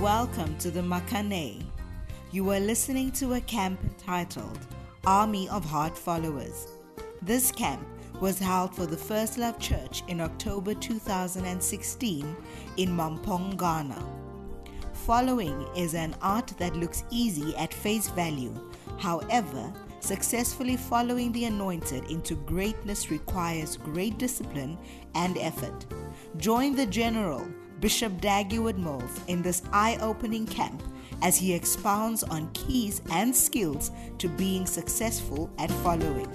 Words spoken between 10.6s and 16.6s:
2016 in Mampong, Ghana. Following is an art